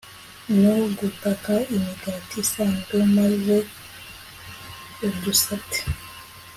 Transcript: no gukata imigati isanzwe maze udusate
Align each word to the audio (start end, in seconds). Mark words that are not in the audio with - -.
no 0.61 0.73
gukata 0.97 1.55
imigati 1.75 2.35
isanzwe 2.43 2.97
maze 3.15 3.55
udusate 5.07 5.79